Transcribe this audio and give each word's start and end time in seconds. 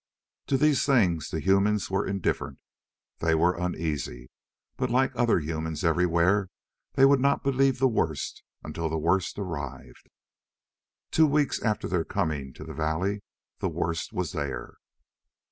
To 0.47 0.57
these 0.57 0.83
things 0.83 1.29
the 1.29 1.39
humans 1.39 1.91
were 1.91 2.07
indifferent. 2.07 2.57
They 3.19 3.35
were 3.35 3.53
uneasy, 3.55 4.31
but 4.75 4.89
like 4.89 5.11
other 5.15 5.37
humans 5.37 5.83
everywhere 5.83 6.49
they 6.93 7.05
would 7.05 7.19
not 7.19 7.43
believe 7.43 7.77
the 7.77 7.87
worst 7.87 8.41
until 8.63 8.89
the 8.89 8.97
worst 8.97 9.37
arrived. 9.37 10.09
Two 11.11 11.27
weeks 11.27 11.61
after 11.61 11.87
their 11.87 12.03
coming 12.03 12.51
to 12.53 12.63
the 12.63 12.73
valley, 12.73 13.21
the 13.59 13.69
worst 13.69 14.11
was 14.11 14.31
there. 14.31 14.77